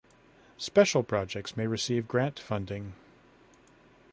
Special 0.57 1.03
projects 1.03 1.55
may 1.55 1.67
receive 1.67 2.07
grant 2.07 2.39
funding. 2.39 2.93